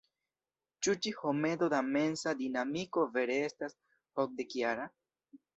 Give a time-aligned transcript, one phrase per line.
[0.85, 3.79] Ĉu ĉi homedo da mensa dinamiko vere estas
[4.25, 4.93] okdekjara?